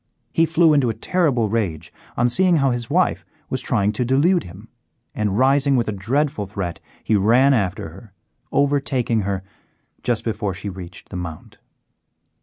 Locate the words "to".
3.91-4.03